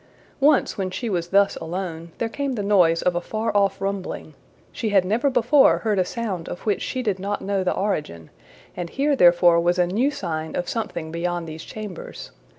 [0.39, 4.33] Once, when she was thus alone, there came the noise of a far off rumbling:
[4.71, 8.31] she had never before heard a sound of which she did not know the origin,
[8.75, 12.31] and here therefore was a new sign of something beyond these chambers.